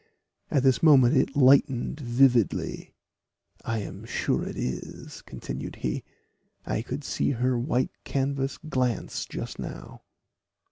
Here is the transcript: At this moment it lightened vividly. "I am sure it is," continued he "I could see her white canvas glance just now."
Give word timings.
At 0.49 0.63
this 0.63 0.81
moment 0.81 1.15
it 1.15 1.35
lightened 1.35 1.99
vividly. 1.99 2.95
"I 3.63 3.83
am 3.83 4.03
sure 4.05 4.41
it 4.41 4.57
is," 4.57 5.21
continued 5.21 5.75
he 5.75 6.03
"I 6.65 6.81
could 6.81 7.03
see 7.03 7.33
her 7.33 7.55
white 7.59 7.91
canvas 8.03 8.57
glance 8.57 9.27
just 9.27 9.59
now." 9.59 10.01